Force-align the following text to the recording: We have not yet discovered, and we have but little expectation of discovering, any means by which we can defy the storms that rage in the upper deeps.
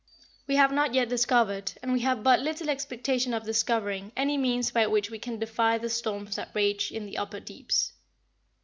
We 0.47 0.55
have 0.55 0.71
not 0.71 0.95
yet 0.95 1.09
discovered, 1.09 1.73
and 1.83 1.93
we 1.93 1.99
have 1.99 2.23
but 2.23 2.39
little 2.39 2.71
expectation 2.71 3.35
of 3.35 3.43
discovering, 3.43 4.11
any 4.17 4.35
means 4.35 4.71
by 4.71 4.87
which 4.87 5.11
we 5.11 5.19
can 5.19 5.37
defy 5.37 5.77
the 5.77 5.89
storms 5.91 6.37
that 6.37 6.49
rage 6.55 6.91
in 6.91 7.05
the 7.05 7.19
upper 7.19 7.39
deeps. 7.39 7.93